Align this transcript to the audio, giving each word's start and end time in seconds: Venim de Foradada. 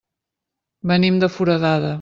Venim 0.93 1.23
de 1.25 1.33
Foradada. 1.37 1.89